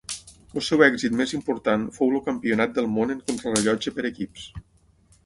El 0.59 0.63
seu 0.67 0.83
èxit 0.85 1.17
més 1.19 1.33
important 1.39 1.83
fou 1.97 2.09
el 2.19 2.23
Campionat 2.29 2.73
del 2.79 2.89
Món 2.95 3.13
en 3.17 3.21
contrarellotge 3.29 3.95
per 3.99 4.07
equips. 4.13 4.49